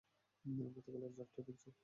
গতকালের 0.67 1.11
ঝড়টা 1.15 1.41
দেখেছ? 1.47 1.75